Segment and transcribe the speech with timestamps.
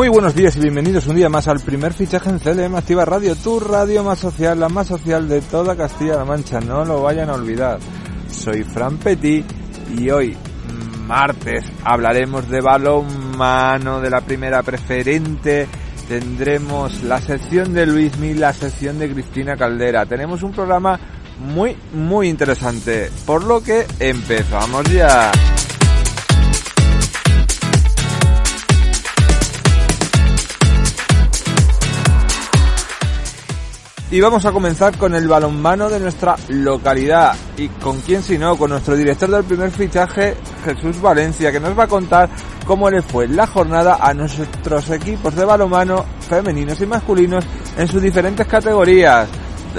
[0.00, 3.36] Muy buenos días y bienvenidos un día más al primer fichaje en CLM Activa Radio,
[3.36, 7.34] tu radio más social, la más social de toda Castilla-La Mancha, no lo vayan a
[7.34, 7.78] olvidar.
[8.30, 9.44] Soy Fran Petit
[9.94, 10.34] y hoy,
[11.06, 15.68] martes, hablaremos de balonmano, de la primera preferente,
[16.08, 20.06] tendremos la sección de Luis Mil, la sección de Cristina Caldera.
[20.06, 20.98] Tenemos un programa
[21.40, 25.30] muy, muy interesante, por lo que empezamos ya.
[34.12, 37.32] Y vamos a comenzar con el balonmano de nuestra localidad.
[37.56, 38.56] ¿Y con quién si no?
[38.56, 42.28] Con nuestro director del primer fichaje, Jesús Valencia, que nos va a contar
[42.66, 47.44] cómo le fue la jornada a nuestros equipos de balonmano femeninos y masculinos
[47.78, 49.28] en sus diferentes categorías.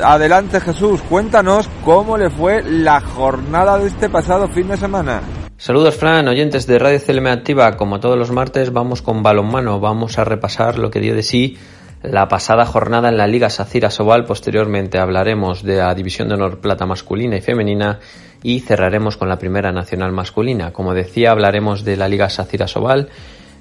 [0.01, 5.21] Adelante Jesús, cuéntanos cómo le fue la jornada de este pasado fin de semana.
[5.57, 7.75] Saludos Fran, oyentes de Radio CLM Activa.
[7.75, 11.57] Como todos los martes vamos con balonmano, vamos a repasar lo que dio de sí
[12.03, 14.25] la pasada jornada en la Liga Sacira Sobal.
[14.25, 17.99] Posteriormente hablaremos de la División de Honor Plata masculina y femenina
[18.43, 20.71] y cerraremos con la Primera Nacional masculina.
[20.71, 23.09] Como decía, hablaremos de la Liga Sacira Sobal.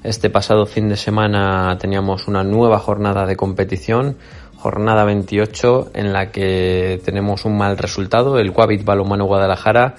[0.02, 4.16] Este pasado fin de semana teníamos una nueva jornada de competición,
[4.56, 8.38] jornada 28, en la que tenemos un mal resultado.
[8.38, 9.96] El Guavit Balomano Guadalajara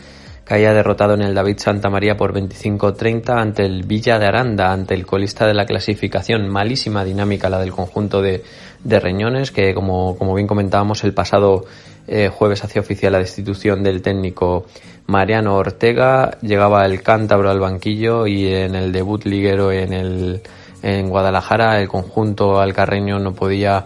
[0.52, 4.94] caía derrotado en el David Santa María por 25-30 ante el Villa de Aranda, ante
[4.94, 6.50] el colista de la clasificación.
[6.50, 8.44] Malísima dinámica la del conjunto de,
[8.84, 11.64] de Reñones, que como, como, bien comentábamos el pasado
[12.06, 14.66] eh, jueves hacía oficial la destitución del técnico
[15.08, 20.42] Mariano Ortega, llegaba el cántabro al banquillo y en el debut liguero en, el,
[20.84, 23.86] en Guadalajara el conjunto alcarreño no podía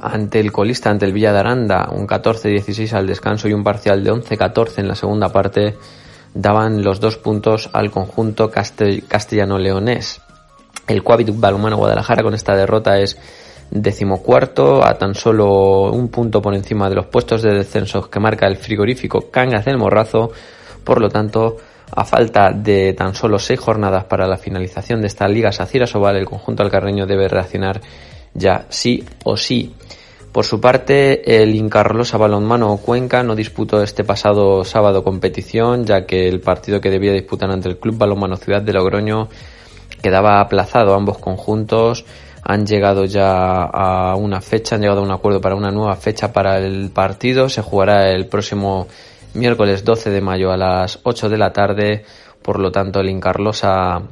[0.00, 4.02] ante el colista, ante el Villa de Aranda, un 14-16 al descanso y un parcial
[4.04, 5.76] de 11-14 en la segunda parte,
[6.34, 10.20] daban los dos puntos al conjunto castellano-leonés.
[10.86, 13.18] El Cuavit Balumano Guadalajara con esta derrota es
[13.70, 18.46] decimocuarto, a tan solo un punto por encima de los puestos de descenso que marca
[18.46, 20.30] el frigorífico Cangas del Morrazo,
[20.84, 21.56] por lo tanto,
[21.94, 26.16] a falta de tan solo seis jornadas para la finalización de esta Liga Sacira Sobal,
[26.16, 27.80] el conjunto alcarreño debe reaccionar
[28.34, 29.74] ya sí o sí.
[30.32, 36.28] Por su parte, el Incarlosa Balonmano Cuenca no disputó este pasado sábado competición, ya que
[36.28, 39.28] el partido que debía disputar ante el Club Balonmano Ciudad de Logroño
[40.02, 40.94] quedaba aplazado.
[40.94, 42.04] Ambos conjuntos
[42.42, 46.32] han llegado ya a una fecha, han llegado a un acuerdo para una nueva fecha
[46.32, 47.48] para el partido.
[47.48, 48.86] Se jugará el próximo
[49.34, 52.04] miércoles 12 de mayo a las 8 de la tarde.
[52.42, 54.02] Por lo tanto, el Incarlosa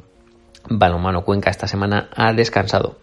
[0.69, 2.97] Balonmano Cuenca esta semana ha descansado.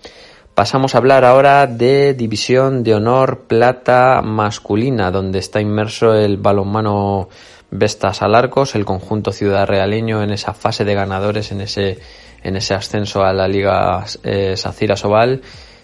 [0.54, 7.28] Pasamos a hablar ahora de División de Honor Plata masculina, donde está inmerso el balonmano
[7.72, 11.98] Vestas Alarcos, el conjunto ciudad realeño en esa fase de ganadores, en ese,
[12.44, 15.42] en ese ascenso a la Liga eh, Sacira Sobal.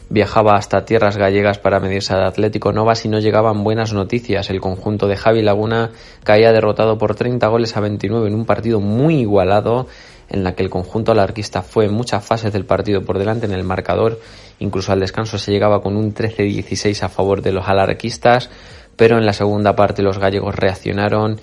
[0.09, 4.51] Viajaba hasta tierras gallegas para medirse al Atlético Nova si no llegaban buenas noticias.
[4.51, 5.91] El conjunto de Javi Laguna
[6.23, 9.89] caía derrotado por 30 goles a 29 en un partido muy igualado
[10.31, 13.53] en la que el conjunto alarquista fue en muchas fases del partido por delante en
[13.53, 14.21] el marcador,
[14.61, 18.49] incluso al descanso se llegaba con un 13-16 a favor de los alarquistas,
[18.97, 21.41] pero en la segunda parte los gallegos reaccionaron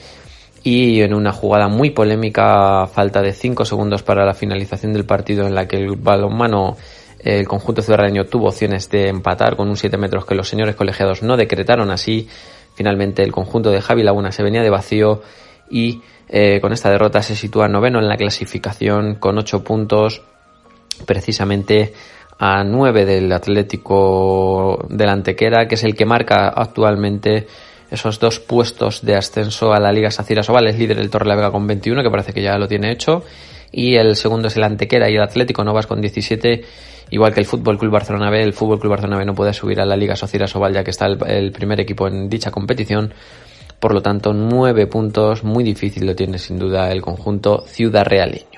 [0.63, 5.45] y en una jugada muy polémica, falta de 5 segundos para la finalización del partido
[5.45, 6.77] en la que el balonmano
[7.19, 11.23] el conjunto ciudadano tuvo opciones de empatar con un 7 metros que los señores colegiados
[11.23, 12.27] no decretaron así.
[12.75, 15.21] Finalmente el conjunto de Javi Laguna se venía de vacío
[15.69, 20.21] y eh, con esta derrota se sitúa noveno en la clasificación con ocho puntos
[21.05, 21.93] precisamente
[22.39, 27.47] a nueve del Atlético del Antequera, que es el que marca actualmente
[27.89, 30.67] esos dos puestos de ascenso a la Liga Sacira Sobal.
[30.67, 33.23] Es líder el Torrelavega con 21, que parece que ya lo tiene hecho.
[33.71, 36.63] Y el segundo es el Antequera y el Atlético Novas con 17.
[37.09, 39.79] Igual que el Fútbol Club Barcelona B, el Fútbol Club Barcelona B no puede subir
[39.79, 43.13] a la Liga Sacira Sobal ya que está el primer equipo en dicha competición.
[43.79, 48.56] Por lo tanto, nueve puntos, muy difícil lo tiene sin duda el conjunto ciudad realeño.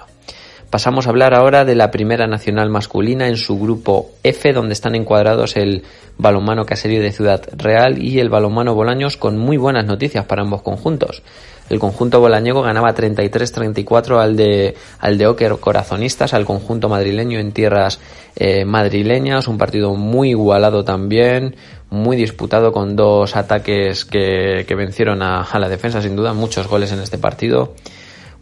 [0.69, 4.93] Pasamos a hablar ahora de la primera nacional masculina en su grupo F, donde están
[4.93, 5.83] encuadrados el
[6.19, 10.61] balonmano Caserío de Ciudad Real y el balonmano Bolaños, con muy buenas noticias para ambos
[10.61, 11.23] conjuntos.
[11.69, 17.51] El conjunto bolañego ganaba 33-34 al de, al de Oker Corazonistas, al conjunto madrileño en
[17.51, 17.99] tierras
[18.35, 21.55] eh, madrileñas, un partido muy igualado también,
[21.91, 26.99] muy disputado con dos ataques que, vencieron a, la defensa, sin duda, muchos goles en
[26.99, 27.73] este partido.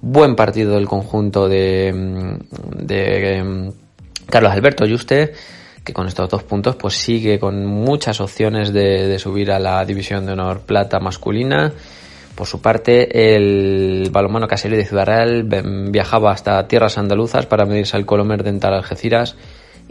[0.01, 2.39] Buen partido del conjunto de,
[2.77, 3.71] de em,
[4.29, 5.33] Carlos Alberto Yuste,
[5.83, 9.83] que con estos dos puntos pues sigue con muchas opciones de, de subir a la
[9.85, 11.73] división de honor plata masculina.
[12.35, 15.43] Por su parte, el balonmano caserío de Ciudad Real
[15.89, 19.35] viajaba hasta tierras andaluzas para medirse al Colomer Dental Algeciras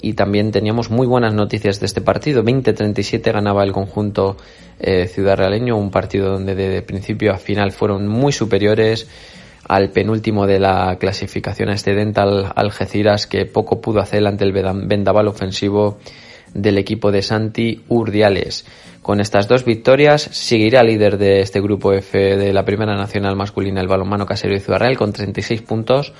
[0.00, 2.44] y también teníamos muy buenas noticias de este partido.
[2.44, 4.36] 20-37 ganaba el conjunto
[4.78, 9.08] eh, ciudad realeño, un partido donde de principio a final fueron muy superiores
[9.68, 15.98] al penúltimo de la clasificación excedente Algeciras que poco pudo hacer ante el vendaval ofensivo
[16.54, 18.64] del equipo de Santi Urdiales.
[19.02, 23.80] Con estas dos victorias seguirá líder de este grupo F de la Primera Nacional Masculina
[23.80, 26.12] el balonmano casero Real con 36 puntos,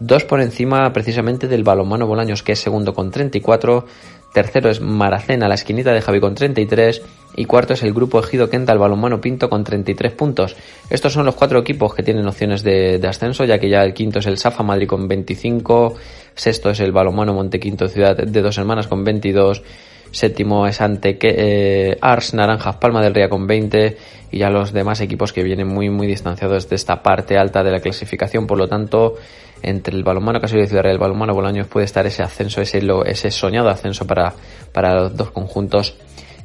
[0.00, 3.86] dos por encima precisamente del balonmano Bolaños que es segundo con 34,
[4.36, 7.00] tercero es Maracena la esquinita de Javi con 33
[7.36, 10.56] y cuarto es el grupo Ejido Quenta el balonmano Pinto con 33 puntos.
[10.90, 14.18] Estos son los cuatro equipos que tienen opciones de, ascenso ya que ya el quinto
[14.18, 15.94] es el Safa Madrid con 25,
[16.34, 19.62] sexto es el balonmano Montequinto Ciudad de Dos Hermanas con 22,
[20.10, 23.96] séptimo es ante eh, Ars Naranjas Palma del Ría con 20
[24.30, 27.70] y ya los demás equipos que vienen muy muy distanciados de esta parte alta de
[27.70, 29.14] la clasificación, por lo tanto
[29.62, 32.60] entre el balonmano Casillo de Ciudad Real y el balonmano Bolaños puede estar ese ascenso,
[32.60, 34.32] ese, ese soñado ascenso para,
[34.72, 35.96] para los dos conjuntos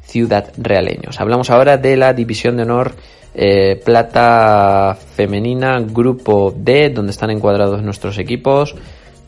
[0.04, 1.20] ciudad realeños.
[1.20, 2.92] Hablamos ahora de la división de honor
[3.34, 8.74] eh, plata femenina, grupo D, donde están encuadrados nuestros equipos,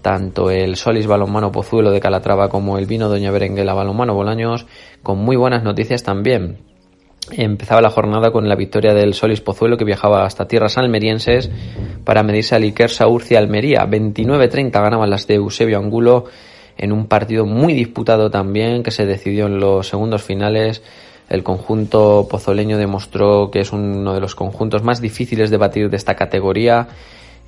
[0.05, 4.67] tanto el Solis Balonmano Pozuelo de Calatrava como el Vino Doña Berenguela Balonmano Bolaños,
[5.03, 6.59] con muy buenas noticias también.
[7.31, 11.51] Empezaba la jornada con la victoria del Solis Pozuelo que viajaba hasta tierras almerienses
[12.05, 13.87] para medirse al Iker Saurcia Almería.
[13.87, 16.27] 29-30 ganaban las de Eusebio Angulo
[16.77, 20.83] en un partido muy disputado también que se decidió en los segundos finales.
[21.31, 25.97] El conjunto pozoleño demostró que es uno de los conjuntos más difíciles de batir de
[25.97, 26.89] esta categoría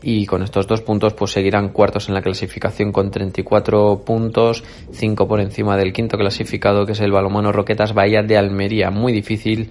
[0.02, 4.62] y con estos dos puntos pues seguirán cuartos en la clasificación con 34 puntos,
[4.92, 8.90] 5 por encima del quinto clasificado que es el Balomano Roquetas Bahía de Almería.
[8.90, 9.70] Muy difícil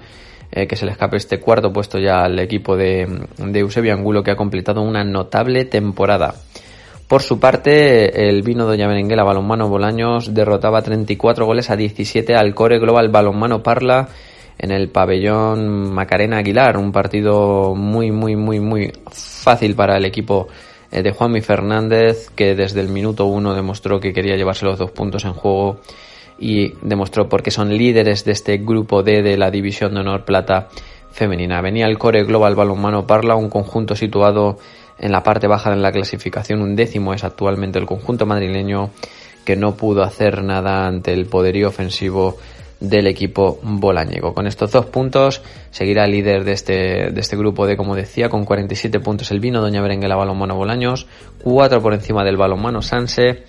[0.51, 3.07] eh, que se le escape este cuarto puesto ya al equipo de,
[3.37, 6.35] de Eusebio Angulo que ha completado una notable temporada.
[7.07, 12.55] Por su parte, el vino Doña Berenguela Balonmano Bolaños derrotaba 34 goles a 17 al
[12.55, 14.09] Core Global Balonmano Parla
[14.57, 20.47] en el pabellón Macarena Aguilar, un partido muy, muy, muy, muy fácil para el equipo
[20.91, 24.91] eh, de Juanmi Fernández, que desde el minuto uno demostró que quería llevarse los dos
[24.91, 25.79] puntos en juego
[26.37, 30.69] y demostró porque son líderes de este grupo D de la División de Honor Plata
[31.11, 31.61] femenina.
[31.61, 34.57] Venía el Core Global Balonmano Parla, un conjunto situado
[34.97, 36.61] en la parte baja de la clasificación.
[36.61, 38.91] Un décimo es actualmente el conjunto madrileño
[39.45, 42.37] que no pudo hacer nada ante el poderío ofensivo
[42.79, 44.33] del equipo bolañego.
[44.33, 45.41] Con estos dos puntos
[45.71, 49.61] seguirá líder de este, de este grupo de, como decía, con 47 puntos el vino
[49.61, 51.07] Doña Berenguela Balonmano Bolaños,
[51.41, 53.43] cuatro por encima del balonmano Sanse,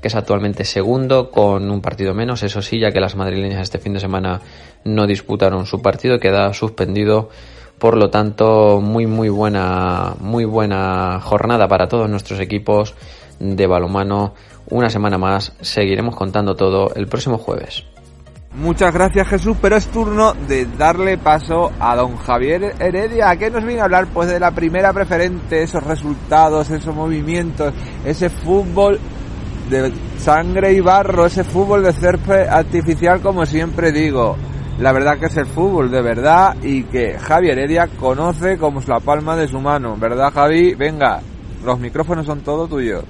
[0.00, 3.78] que es actualmente segundo con un partido menos, eso sí, ya que las madrileñas este
[3.78, 4.40] fin de semana
[4.84, 7.30] no disputaron su partido, queda suspendido
[7.78, 12.94] por lo tanto, muy muy buena, muy buena jornada para todos nuestros equipos
[13.40, 14.34] de balomano.
[14.70, 17.84] Una semana más, seguiremos contando todo el próximo jueves.
[18.54, 23.64] Muchas gracias Jesús, pero es turno de darle paso a don Javier Heredia, que nos
[23.64, 27.72] viene a hablar pues de la primera preferente, esos resultados, esos movimientos,
[28.04, 29.00] ese fútbol
[29.70, 34.36] de sangre y barro, ese fútbol de césped artificial como siempre digo
[34.78, 38.88] la verdad que es el fútbol de verdad y que Javi Heredia conoce como es
[38.88, 40.74] la palma de su mano, ¿verdad Javi?
[40.74, 41.20] Venga,
[41.64, 43.04] los micrófonos son todo tuyos.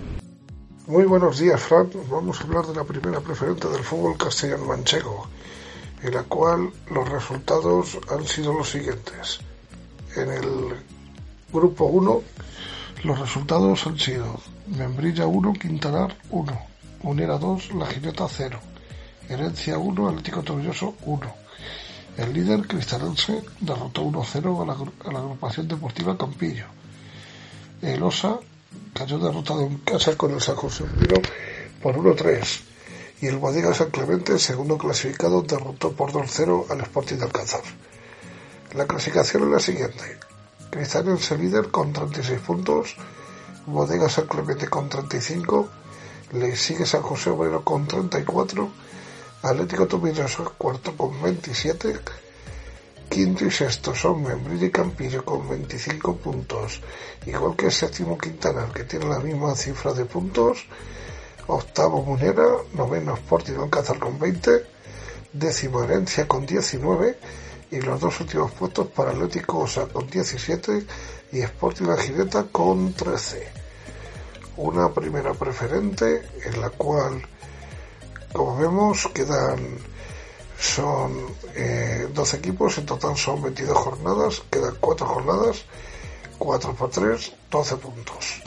[0.93, 1.89] Muy buenos días, Fran.
[2.11, 5.27] Vamos a hablar de la primera preferente del fútbol castellano manchego,
[6.03, 9.41] en la cual los resultados han sido los siguientes.
[10.17, 10.45] En el
[11.51, 12.23] grupo 1,
[13.05, 16.61] los resultados han sido Membrilla 1, Quintanar 1,
[17.05, 18.61] Unera 2, La Gineta 0,
[19.31, 21.35] Herencia 1, Atlético Tobilloso 1,
[22.19, 26.67] el líder cristalense derrotó 1-0 a la, agrupación deportiva Campillo.
[27.81, 28.39] El Osa
[28.95, 30.85] cayó derrotado en casa con el San José
[31.83, 32.61] por 1-3
[33.21, 37.63] y el Guadiga San Clemente, segundo clasificado, derrotó por 2-0 al Sporting de Alcázar.
[38.75, 40.19] La clasificación es la siguiente.
[40.71, 42.97] Cristalense líder con 36 puntos,
[43.67, 45.69] Bodega San Clemente con 35,
[46.33, 48.71] le sigue San José Obrero con 34
[49.43, 51.99] Atlético Tobilloso cuarto con 27,
[53.13, 56.81] quinto y sexto son Membrilla y Campillo con 25 puntos,
[57.27, 60.65] igual que el séptimo Quintanar que tiene la misma cifra de puntos,
[61.47, 64.65] octavo Munera, noveno Sporting Alcázar con 20,
[65.31, 67.19] décimo Herencia con 19
[67.71, 69.13] y los dos últimos puestos para
[69.49, 70.87] Osa con 17
[71.33, 73.47] y Sporting La Gineta con 13.
[74.57, 77.23] Una primera preferente en la cual
[78.33, 79.77] como vemos, quedan
[80.63, 85.65] son eh, 12 equipos, en total son 22 jornadas, quedan 4 jornadas,
[86.39, 88.43] 4 por 3, 12 puntos.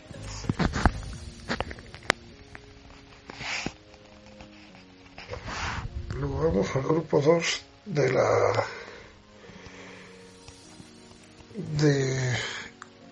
[6.74, 8.66] al grupo 2 de la
[11.56, 12.38] de,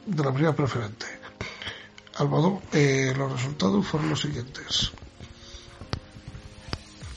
[0.05, 1.05] de la primera preferente.
[2.15, 4.91] Almodóvar, eh, los resultados fueron los siguientes.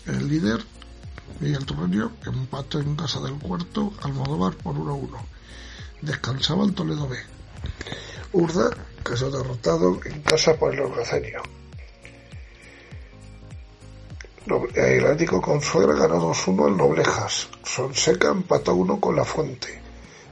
[0.07, 0.64] El líder,
[1.40, 5.11] Miguel Turreño, empató en casa del cuarto, Almodóvar por 1-1.
[6.00, 7.16] Descansaba el Toledo B.
[8.33, 8.71] Urda
[9.05, 11.43] quedó derrotado en casa por el Orgacenio.
[14.75, 17.49] El Atlético Consuegra ganó 2-1 al Noblejas.
[17.64, 19.81] Sonseca empató 1 con La Fuente.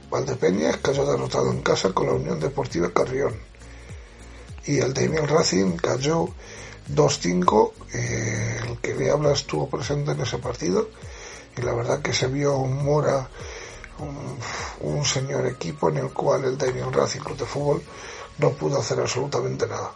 [0.09, 3.33] Valdepeñas cayó derrotado en casa con la Unión Deportiva Carrión.
[4.65, 6.29] Y el Racing cayó
[6.93, 7.71] 2-5.
[7.93, 10.89] Eh, el que le habla estuvo presente en ese partido.
[11.57, 13.29] Y la verdad que se vio un Mora,
[14.81, 17.83] un, señor equipo en el cual el Damien Racing Club de Fútbol
[18.39, 19.93] no pudo hacer absolutamente nada.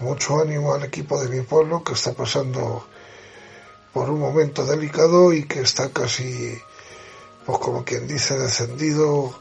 [0.00, 2.84] Mucho ánimo al equipo de mi pueblo que está pasando
[3.92, 6.58] por un momento delicado y que está casi,
[7.46, 9.34] pues como quien dice, descendido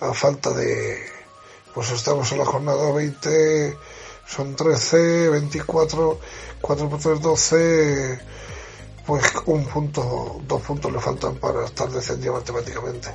[0.00, 0.98] a falta de,
[1.74, 3.76] pues estamos en la jornada 20,
[4.30, 6.20] son 13, 24,
[6.60, 8.20] 4 por 3, 12,
[9.06, 13.08] pues un punto, dos puntos le faltan para estar descendido matemáticamente.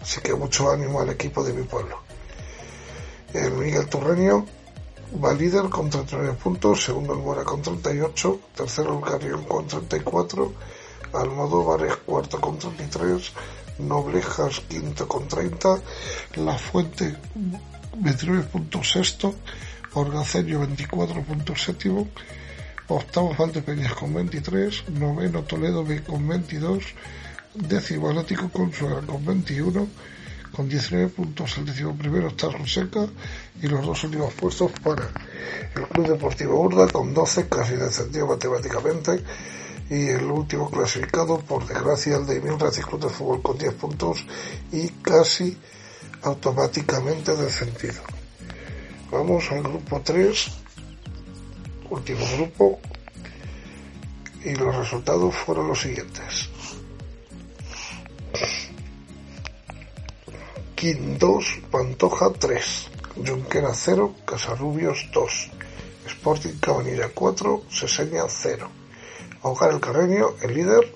[0.00, 1.98] Así que mucho ánimo al equipo de mi pueblo.
[3.34, 4.46] El Miguel Turreño
[5.24, 10.52] Va líder con 39 puntos, segundo el Mora con 38, tercero el Carrión con 34,
[11.14, 13.32] Almodóvar es cuarto con 33,
[13.78, 15.80] Noblejas quinto con 30,
[16.36, 17.16] La Fuente
[17.96, 19.34] 29 puntos sexto,
[19.94, 22.08] Orgaceño 24 puntos séptimo,
[22.88, 26.84] octavo Valdepeñas con 23, noveno Toledo B con 22,
[27.54, 29.88] décimo Atlético Consuela con 21,
[30.52, 31.56] con 19 puntos.
[31.56, 33.06] El décimo primero está Seca
[33.62, 35.08] y los dos últimos puestos para
[35.74, 39.22] el Club Deportivo Urda con 12, casi descendido matemáticamente.
[39.90, 44.26] Y el último clasificado, por desgracia, el de Racing Club de Fútbol con 10 puntos
[44.70, 45.56] y casi
[46.22, 48.17] automáticamente descendido.
[49.10, 50.50] Vamos al grupo 3,
[51.88, 52.78] último grupo,
[54.44, 56.50] y los resultados fueron los siguientes.
[60.74, 62.88] Quin 2, Pantoja 3,
[63.26, 65.50] Junquera 0, Casarrubios 2,
[66.06, 68.68] Sporting Cabanilla 4, Seseña 0.
[69.42, 70.94] Hogar el Carreño, el líder,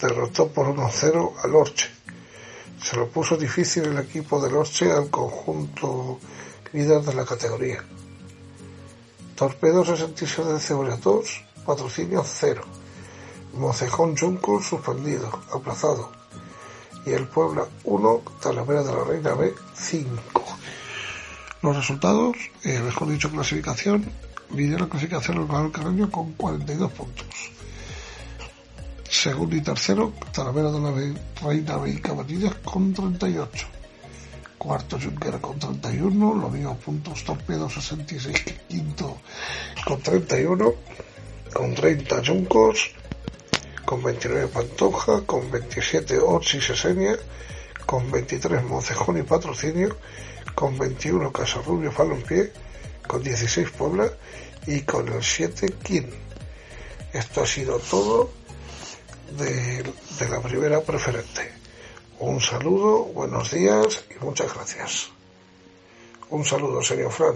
[0.00, 1.88] derrotó por 1-0 al Orche.
[2.82, 6.18] Se lo puso difícil el equipo del Orche al conjunto
[6.72, 7.84] líder de la categoría.
[9.34, 12.62] Torpedo 66 de Cebolla 2, patrocinio 0.
[13.54, 16.20] Mocejón Junco suspendido, aplazado
[17.04, 20.44] y el Puebla 1, Talavera de la Reina B 5.
[21.62, 24.04] Los resultados, eh, mejor dicho, clasificación,
[24.54, 27.26] lidera la clasificación el Real Canario con 42 puntos.
[29.08, 30.90] Segundo y tercero, Talavera de la
[31.42, 33.79] Reina B y Cabanillas con 38.
[34.60, 39.22] Cuarto, Junquera con 31, los mismos puntos, Torpedo 66, quinto
[39.86, 40.74] con 31,
[41.50, 42.90] con 30 Juncos,
[43.86, 47.16] con 29 Pantoja, con 27 Orsi Sesenia,
[47.86, 49.96] con 23 Moncejón y Patrocinio,
[50.54, 52.52] con 21 Casarrubio Falonpie,
[53.06, 54.12] con 16 Puebla
[54.66, 56.10] y con el 7 Quin.
[57.14, 58.30] Esto ha sido todo
[59.38, 59.82] de,
[60.18, 61.59] de la primera preferente.
[62.20, 65.10] Un saludo, buenos días y muchas gracias.
[66.28, 67.32] Un saludo, señor Fran.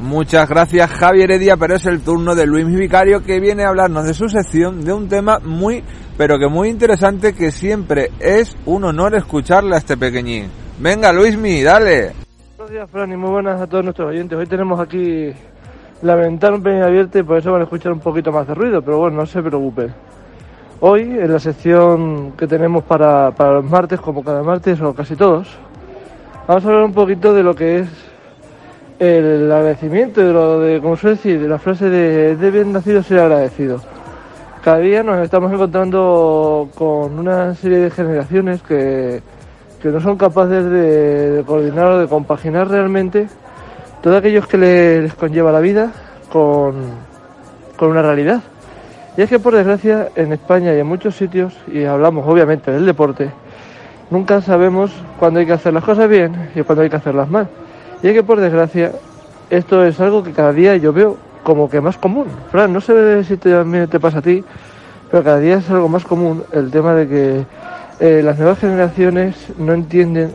[0.00, 4.06] Muchas gracias Javier Heredia, pero es el turno de Luis Vicario que viene a hablarnos
[4.06, 5.84] de su sección de un tema muy,
[6.16, 10.50] pero que muy interesante que siempre es un honor escucharle a este pequeñín.
[10.78, 12.12] Venga Luismi, dale.
[12.56, 14.38] Buenos días Fran y muy buenas a todos nuestros oyentes.
[14.38, 15.30] Hoy tenemos aquí
[16.00, 18.54] la ventana un pelín abierta y por eso van a escuchar un poquito más de
[18.54, 19.94] ruido, pero bueno, no se preocupen.
[20.84, 25.14] Hoy en la sección que tenemos para, para los martes, como cada martes o casi
[25.14, 25.46] todos,
[26.48, 27.88] vamos a hablar un poquito de lo que es
[28.98, 33.20] el agradecimiento de lo de, como suele decir, de la frase de deben nacido ser
[33.20, 33.80] agradecido.
[34.64, 39.22] Cada día nos estamos encontrando con una serie de generaciones que,
[39.84, 43.28] no son capaces de, coordinar o de compaginar realmente
[44.02, 45.92] todo aquello que les, conlleva la vida
[46.32, 46.74] con,
[47.76, 48.42] con una realidad.
[49.16, 52.86] Y es que por desgracia en España y en muchos sitios, y hablamos obviamente del
[52.86, 53.30] deporte,
[54.10, 57.46] nunca sabemos cuándo hay que hacer las cosas bien y cuándo hay que hacerlas mal.
[58.02, 58.92] Y es que por desgracia
[59.50, 62.26] esto es algo que cada día yo veo como que más común.
[62.50, 64.42] Fran, no sé si también te pasa a ti,
[65.10, 67.44] pero cada día es algo más común el tema de que
[68.00, 70.32] eh, las nuevas generaciones no entienden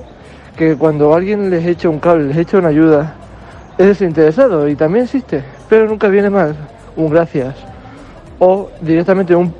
[0.56, 3.16] que cuando alguien les echa un cable, les echa una ayuda,
[3.80, 6.56] es desinteresado y también existe, pero nunca viene mal
[6.96, 7.56] un gracias
[8.40, 9.54] o directamente un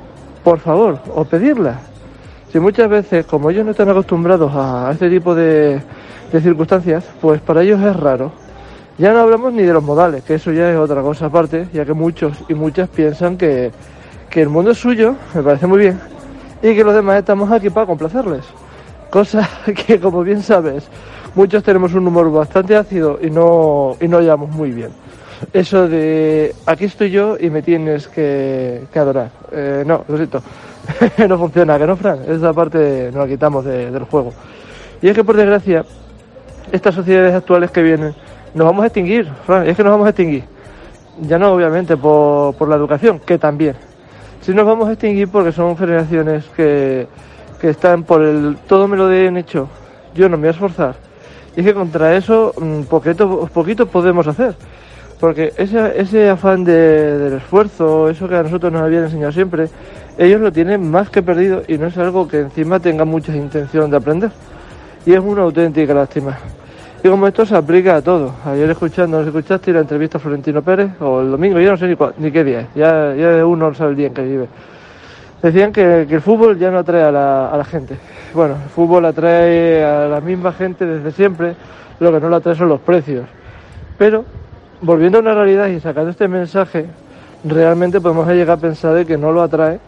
[0.48, 1.78] por favor, o pedirla.
[2.50, 5.82] Si muchas veces, como ellos no están acostumbrados a este tipo de,
[6.42, 8.32] circunstancias, pues para ellos es raro.
[8.96, 11.84] Ya no hablamos ni de los modales, que eso ya es otra cosa aparte, ya
[11.84, 13.70] que muchos y muchas piensan que,
[14.30, 16.00] que el mundo es suyo, me parece muy bien,
[16.62, 18.44] y que los demás estamos aquí para complacerles.
[19.10, 19.46] Cosa
[19.86, 20.88] que, como bien sabes,
[21.34, 24.90] muchos tenemos un humor bastante ácido y no, y no llevamos muy bien.
[25.52, 29.30] Eso de aquí estoy yo y me tienes que, que adorar.
[29.52, 30.42] Eh, no, lo siento.
[31.28, 32.20] no funciona, que no, Fran.
[32.28, 34.32] Esa parte nos la quitamos de- del juego.
[35.00, 35.84] Y es que, por desgracia,
[36.72, 38.14] estas sociedades actuales que vienen,
[38.54, 39.66] nos vamos a extinguir, Fran.
[39.68, 40.44] Es que nos vamos a extinguir.
[41.20, 43.74] Ya no, obviamente, por, por la educación, que también.
[44.40, 47.06] Sí nos vamos a extinguir porque son generaciones que,
[47.60, 49.68] que están por el todo me lo den hecho,
[50.14, 50.94] yo no me voy a esforzar.
[51.56, 54.54] Y es que contra eso mm, poquito, poquito podemos hacer.
[55.20, 59.68] Porque ese, ese afán de- del esfuerzo, eso que a nosotros nos habían enseñado siempre,
[60.16, 63.90] ellos lo tienen más que perdido y no es algo que encima tenga mucha intención
[63.90, 64.30] de aprender.
[65.06, 66.36] Y es una auténtica lástima.
[67.02, 68.32] Y como esto se aplica a todo.
[68.44, 70.90] Ayer escuchando, ¿no escuchaste la entrevista a Florentino Pérez?
[71.00, 72.66] O el domingo, yo no sé ni, ni qué día es.
[72.74, 74.48] Ya, ya uno no sabe el día en que vive.
[75.42, 77.96] Decían que, que el fútbol ya no atrae a la, a la gente.
[78.34, 81.54] Bueno, el fútbol atrae a la misma gente desde siempre,
[82.00, 83.24] lo que no lo atrae son los precios.
[83.96, 84.24] Pero,
[84.80, 86.86] volviendo a una realidad y sacando este mensaje,
[87.44, 89.78] realmente podemos llegar a pensar de que no lo atrae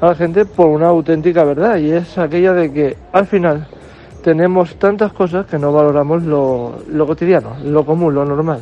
[0.00, 3.66] a la gente por una auténtica verdad, y es aquella de que al final
[4.22, 8.60] tenemos tantas cosas que no valoramos lo, lo cotidiano, lo común, lo normal.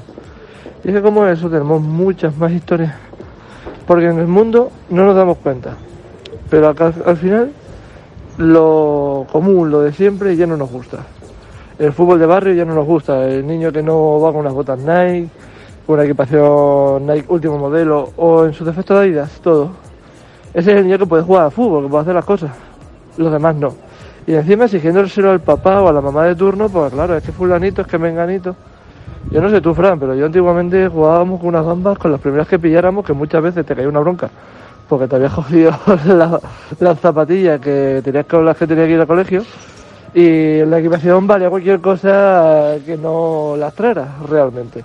[0.84, 2.94] Y es que como eso tenemos muchas más historias,
[3.86, 5.76] porque en el mundo no nos damos cuenta
[6.48, 7.50] pero acá- al final
[8.38, 10.98] lo común, lo de siempre ya no nos gusta.
[11.78, 14.54] El fútbol de barrio ya no nos gusta, el niño que no va con unas
[14.54, 15.28] botas Nike,
[15.88, 19.70] una equipación Nike último modelo o en su defecto de Adidas, todo.
[20.54, 22.50] Ese es el niño que puede jugar a fútbol, que puede hacer las cosas,
[23.16, 23.74] los demás no.
[24.26, 27.30] Y encima exigiéndoselo al papá o a la mamá de turno, pues claro, es que
[27.32, 28.56] fulanito, es que menganito.
[29.30, 32.48] Yo no sé tú, Fran, pero yo antiguamente jugábamos con unas gambas con las primeras
[32.48, 34.28] que pilláramos, que muchas veces te caía una bronca
[34.88, 35.72] porque te había jodido
[36.06, 36.40] la-
[36.80, 39.42] las zapatillas que tenías con las que tenías que ir al colegio
[40.14, 44.84] y la equipación valía cualquier cosa que no las traera realmente.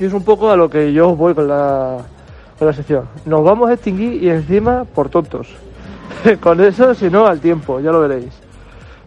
[0.00, 1.98] Y es un poco a lo que yo voy con la,
[2.58, 3.04] con la sección.
[3.24, 5.48] Nos vamos a extinguir y encima por tontos.
[6.40, 8.32] con eso, si no, al tiempo, ya lo veréis.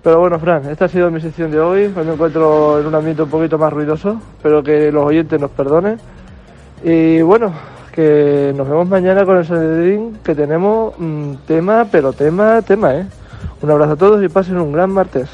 [0.04, 1.88] Pero bueno, Fran, esta ha sido mi sección de hoy.
[1.96, 4.20] Me encuentro en un ambiente un poquito más ruidoso.
[4.38, 6.00] Espero que los oyentes nos perdonen.
[6.84, 7.54] Y bueno,
[7.92, 13.06] que nos vemos mañana con el Sanedrín, que tenemos mm, tema, pero tema, tema, ¿eh?
[13.62, 15.30] Un abrazo a todos y pasen un gran martes.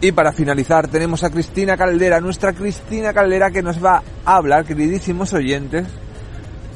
[0.00, 4.64] Y para finalizar tenemos a Cristina Caldera, nuestra Cristina Caldera que nos va a hablar,
[4.64, 5.86] queridísimos oyentes,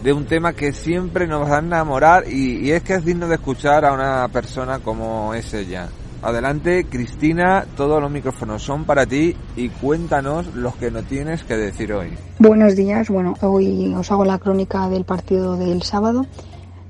[0.03, 3.35] de un tema que siempre nos va a enamorar y, es que es digno de
[3.35, 5.89] escuchar a una persona como es ella.
[6.23, 11.57] Adelante Cristina, todos los micrófonos son para ti y cuéntanos los que no tienes que
[11.57, 12.11] decir hoy.
[12.39, 16.27] Buenos días, bueno, hoy os hago la crónica del partido del sábado,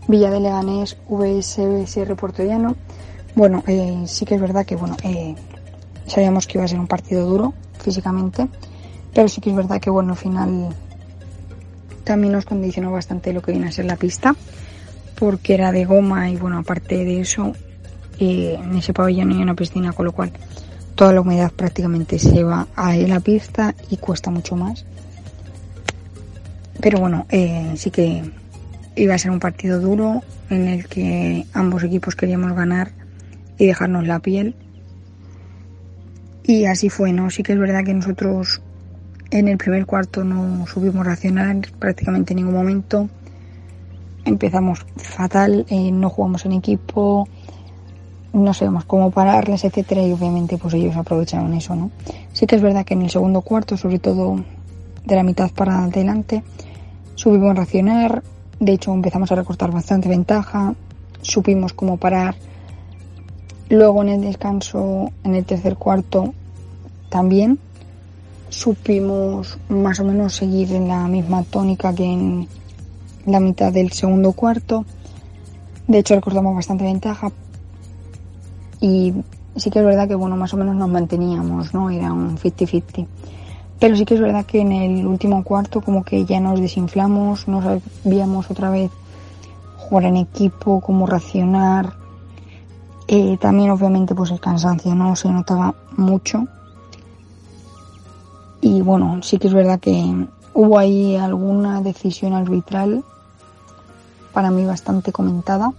[0.06, 2.76] Villa de Leganés, VSR Puertollano.
[3.34, 5.34] Bueno, eh, sí que es verdad que, bueno, eh,
[6.08, 8.48] sabíamos que iba a ser un partido duro físicamente,
[9.14, 10.68] pero sí que es verdad que, bueno, al final
[12.04, 14.34] también nos condicionó bastante lo que viene a ser la pista,
[15.18, 17.52] porque era de goma y, bueno, aparte de eso,
[18.18, 20.32] eh, en ese pabellón hay una piscina, con lo cual
[20.94, 24.84] toda la humedad prácticamente se va a la pista y cuesta mucho más.
[26.80, 28.22] Pero bueno, eh, sí que
[28.96, 32.92] iba a ser un partido duro en el que ambos equipos queríamos ganar
[33.58, 34.54] y dejarnos la piel.
[36.48, 37.28] Y así fue, ¿no?
[37.28, 38.62] Sí que es verdad que nosotros
[39.30, 43.06] en el primer cuarto no supimos reaccionar prácticamente en ningún momento.
[44.24, 47.28] Empezamos fatal, eh, no jugamos en equipo,
[48.32, 51.90] no sabemos cómo pararles, etcétera, y obviamente pues ellos aprovecharon eso, ¿no?
[52.32, 54.42] Sí que es verdad que en el segundo cuarto, sobre todo
[55.04, 56.42] de la mitad para adelante,
[57.14, 58.22] supimos reaccionar,
[58.58, 60.74] de hecho empezamos a recortar bastante ventaja,
[61.20, 62.36] supimos cómo parar.
[63.70, 66.32] Luego en el descanso, en el tercer cuarto,
[67.08, 67.58] también
[68.48, 72.48] supimos más o menos seguir en la misma tónica que en
[73.26, 74.84] la mitad del segundo cuarto.
[75.86, 77.30] De hecho recortamos bastante ventaja,
[78.80, 79.12] y
[79.56, 83.06] sí que es verdad que bueno más o menos nos manteníamos no era un 50-50
[83.80, 87.48] pero sí que es verdad que en el último cuarto como que ya nos desinflamos
[87.48, 88.90] no sabíamos otra vez
[89.76, 91.94] jugar en equipo cómo reaccionar
[93.08, 96.46] Eh, también obviamente pues el cansancio no se notaba mucho
[98.60, 103.02] y bueno sí que es verdad que hubo ahí alguna decisión arbitral
[104.34, 105.72] para mí bastante comentada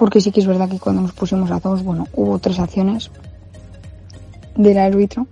[0.00, 3.10] porque sí que es verdad que cuando nos pusimos a dos, bueno, hubo tres acciones
[4.56, 5.26] del árbitro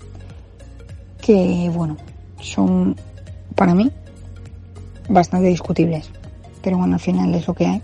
[1.23, 1.97] que, bueno,
[2.39, 2.95] son
[3.55, 3.91] para mí
[5.09, 6.11] bastante discutibles.
[6.63, 7.83] Pero bueno, al final es lo que hay.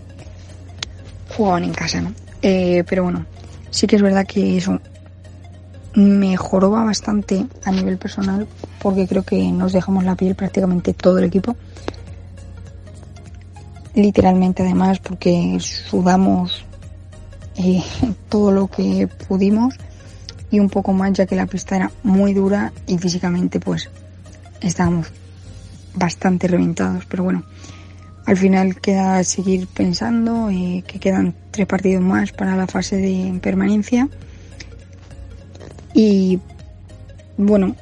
[1.35, 2.13] Jugaban en casa, ¿no?
[2.43, 3.25] Eh, pero bueno,
[3.75, 4.79] sí que es verdad que eso
[5.95, 8.47] mejoró bastante a nivel personal
[8.79, 11.57] porque creo que nos dejamos la piel prácticamente todo el equipo.
[13.93, 16.63] Literalmente además porque sudamos
[17.57, 17.83] eh,
[18.29, 19.75] todo lo que pudimos
[20.51, 23.89] y un poco más ya que la pista era muy dura y físicamente pues
[24.61, 25.11] estábamos
[25.95, 27.05] bastante reventados.
[27.07, 27.43] Pero bueno,
[28.25, 33.39] al final queda seguir pensando eh, que quedan tres partidos más para la fase de
[33.39, 34.09] permanencia.
[35.93, 36.39] Y
[37.37, 37.75] bueno,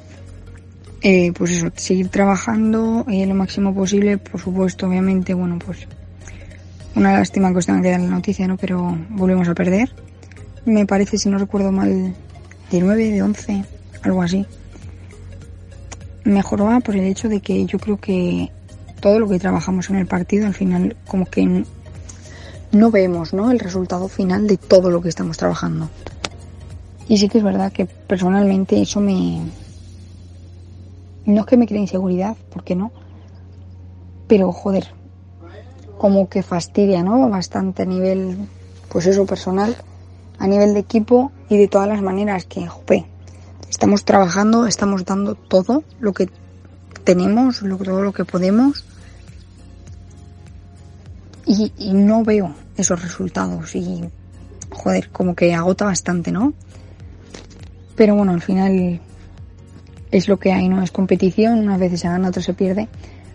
[1.02, 5.88] eh, pues eso, seguir trabajando eh, lo máximo posible, por supuesto, obviamente, bueno, pues
[6.94, 8.56] una lástima que os tenga que dar la noticia, ¿no?
[8.56, 9.90] Pero volvemos a perder.
[10.64, 12.14] Me parece, si no recuerdo mal,
[12.70, 13.64] de 9, de 11,
[14.02, 14.46] algo así.
[16.24, 18.50] Mejoró por el hecho de que yo creo que
[19.04, 21.66] todo lo que trabajamos en el partido al final como que
[22.72, 23.50] no vemos ¿no?
[23.50, 25.90] el resultado final de todo lo que estamos trabajando.
[27.06, 29.42] Y sí que es verdad que personalmente eso me...
[31.26, 32.92] No es que me cree inseguridad, porque no.
[34.26, 34.86] Pero joder,
[35.98, 37.28] como que fastidia, ¿no?
[37.28, 38.38] Bastante a nivel,
[38.88, 39.76] pues eso, personal,
[40.38, 43.04] a nivel de equipo y de todas las maneras que, jope,
[43.68, 46.30] estamos trabajando, estamos dando todo lo que
[47.04, 48.86] tenemos, todo lo que podemos
[51.46, 54.04] y, no veo esos resultados y
[54.70, 56.52] joder, como que agota bastante, ¿no?
[57.96, 59.00] Pero bueno, al final
[60.10, 60.82] es lo que hay, ¿no?
[60.82, 62.88] Es competición, unas veces se gana, otras se pierde,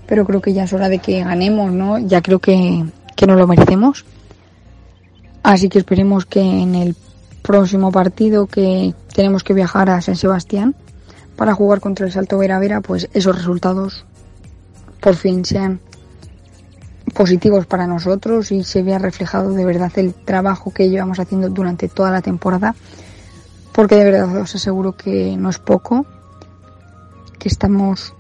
[0.06, 2.00] pero creo que ya es hora de que ganemos, ¿no?
[2.00, 4.06] Ya creo que, que nos lo merecemos.
[5.44, 6.96] Así que esperemos que en el
[7.42, 10.76] próximo partido que tenemos que viajar a San Sebastián
[11.36, 14.06] para jugar contra el Salto Vera Vera, pues esos resultados
[15.00, 15.80] por fin sean
[17.20, 21.90] positivos para nosotros y se vea reflejado de verdad el trabajo que llevamos haciendo durante
[21.90, 22.76] toda la temporada,
[23.74, 26.06] porque de verdad os aseguro que no es poco,
[27.38, 28.14] que estamos,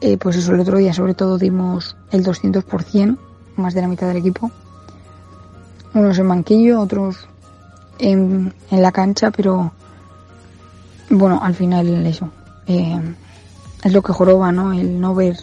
[0.00, 3.18] eh, pues eso, el otro día sobre todo dimos el 200%,
[3.56, 4.50] más de la mitad del equipo,
[5.92, 7.28] unos en banquillo, otros
[7.98, 9.72] en, en la cancha, pero
[11.10, 12.30] bueno, al final eso,
[12.66, 13.14] eh,
[13.84, 14.72] es lo que joroba, ¿no?
[14.72, 15.36] El no ver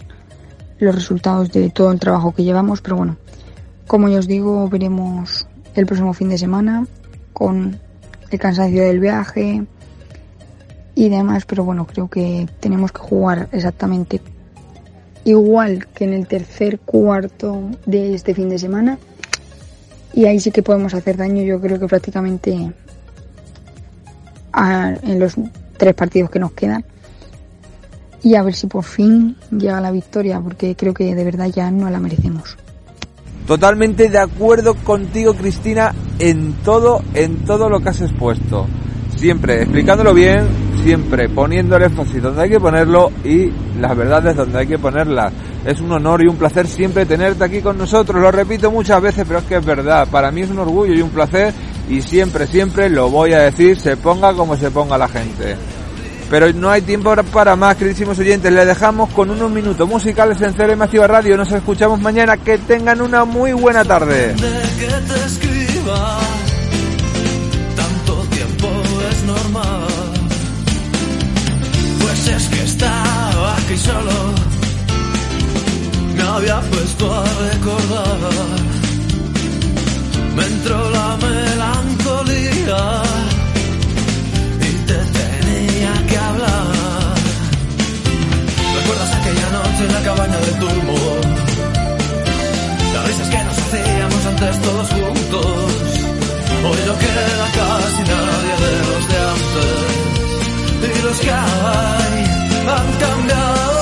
[0.79, 3.17] los resultados de todo el trabajo que llevamos, pero bueno,
[3.87, 6.85] como ya os digo, veremos el próximo fin de semana
[7.33, 7.79] con
[8.31, 9.63] el cansancio del viaje
[10.95, 14.21] y demás, pero bueno, creo que tenemos que jugar exactamente
[15.25, 18.97] igual que en el tercer cuarto de este fin de semana.
[20.13, 22.71] Y ahí sí que podemos hacer daño, yo creo que prácticamente
[24.53, 25.35] en los
[25.77, 26.85] tres partidos que nos quedan
[28.25, 31.69] y a ver si por fin llega la victoria, porque creo que de verdad ya
[31.69, 32.57] no la merecemos.
[33.45, 38.65] Totalmente de acuerdo contigo, Cristina, en todo, en todo lo que has expuesto.
[39.15, 40.47] Siempre explicándolo bien,
[40.81, 45.31] siempre poniendo el énfasis donde hay que ponerlo y las verdades donde hay que ponerlas.
[45.63, 48.19] Es un honor y un placer siempre tenerte aquí con nosotros.
[48.19, 50.07] Lo repito muchas veces, pero es que es verdad.
[50.09, 51.53] Para mí es un orgullo y un placer
[51.87, 55.55] y siempre, siempre lo voy a decir, se ponga como se ponga la gente.
[56.29, 58.51] Pero no hay tiempo para más, queridísimos oyentes.
[58.51, 61.37] Le dejamos con unos minutos musicales en CLM Activa Radio.
[61.37, 62.37] Nos escuchamos mañana.
[62.37, 64.33] Que tengan una muy buena tarde.
[67.75, 68.67] Tanto tiempo
[69.11, 69.87] es normal.
[72.01, 74.33] Pues es que estaba aquí solo.
[76.15, 78.17] Me había puesto a recordar.
[80.35, 83.03] Me entró la melancolía
[89.63, 90.97] noche en la cabaña de turbo?
[92.93, 95.71] Las risas que nos hacíamos antes todos juntos.
[96.67, 99.85] Hoy no queda casi nadie de los de antes.
[100.85, 102.15] Y los que hay
[102.75, 103.74] han cambiado.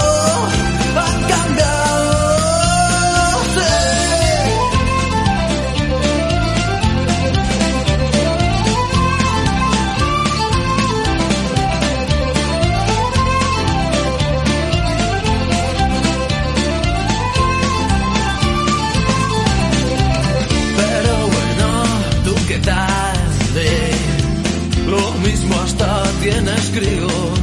[24.88, 27.40] lo mismo hasta tienes críos.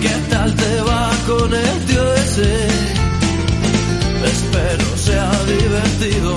[0.00, 2.68] ¿Qué tal te va con el tío ese?
[4.32, 6.36] Espero sea divertido.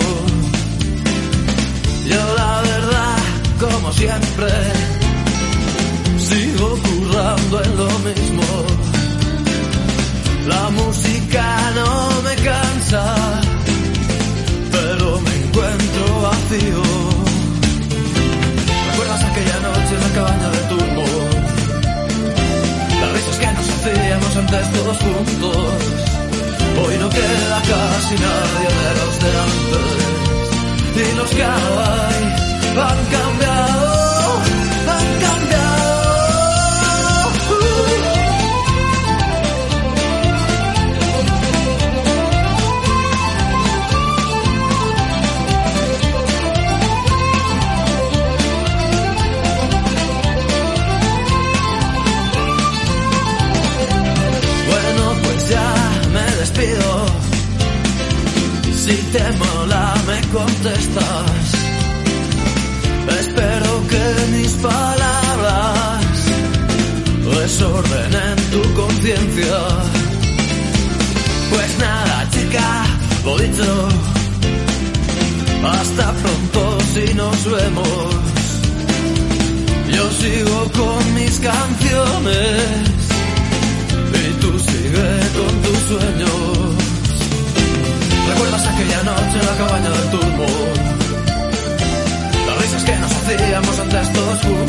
[2.09, 3.17] Yo la verdad,
[3.59, 4.51] como siempre,
[6.17, 8.43] sigo currando en lo mismo.
[10.47, 12.62] La música no me cae.
[24.61, 25.57] todos juntos.
[26.85, 29.93] Hoy no queda casi nadie de los de antes
[30.95, 32.23] y los que hay
[32.77, 33.82] han cambiado.
[94.13, 94.62] 何处